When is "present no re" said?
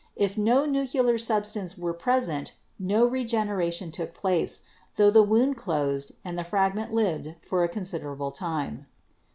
1.93-3.23